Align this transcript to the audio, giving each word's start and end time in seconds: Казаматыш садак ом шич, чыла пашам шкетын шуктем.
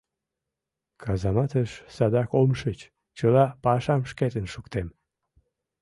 Казаматыш 1.01 1.71
садак 1.95 2.29
ом 2.41 2.49
шич, 2.59 2.79
чыла 3.17 3.45
пашам 3.63 4.01
шкетын 4.09 4.45
шуктем. 4.53 4.87